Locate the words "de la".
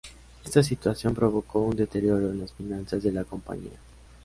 3.03-3.23